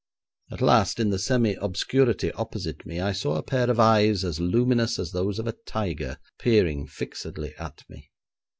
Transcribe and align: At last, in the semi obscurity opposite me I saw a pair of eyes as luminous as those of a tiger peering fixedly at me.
At 0.49 0.61
last, 0.61 0.99
in 0.99 1.11
the 1.11 1.19
semi 1.19 1.53
obscurity 1.53 2.31
opposite 2.31 2.87
me 2.87 2.99
I 2.99 3.11
saw 3.11 3.35
a 3.35 3.43
pair 3.43 3.69
of 3.69 3.79
eyes 3.79 4.23
as 4.23 4.39
luminous 4.39 4.97
as 4.97 5.11
those 5.11 5.37
of 5.37 5.45
a 5.45 5.51
tiger 5.67 6.17
peering 6.39 6.87
fixedly 6.87 7.53
at 7.59 7.83
me. 7.87 8.09